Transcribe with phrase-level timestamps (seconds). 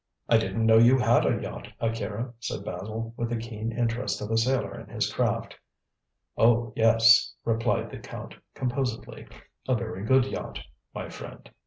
[0.27, 4.31] "I didn't know you had a yacht, Akira," said Basil, with the keen interest of
[4.31, 5.55] a sailor in his craft.
[6.35, 9.27] "Oh, yes," replied the Count, composedly;
[9.67, 10.57] "a very good yacht,
[10.95, 11.47] my friend.